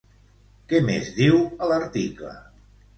Què 0.71 0.79
més 0.89 1.13
diu 1.21 1.39
a 1.67 1.71
l'article? 1.73 2.37